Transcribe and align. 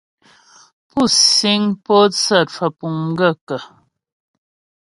Pú 0.89 1.01
síŋ 1.33 1.61
pótsə́ 1.83 2.41
cwə̀pùŋ 2.53 2.93
m 3.05 3.09
gaə̂ 3.17 3.33
kə́? 3.47 3.61